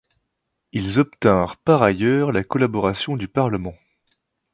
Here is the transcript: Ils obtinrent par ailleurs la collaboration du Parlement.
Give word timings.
Ils 0.71 0.99
obtinrent 0.99 1.57
par 1.57 1.83
ailleurs 1.83 2.31
la 2.31 2.43
collaboration 2.43 3.17
du 3.17 3.27
Parlement. 3.27 3.75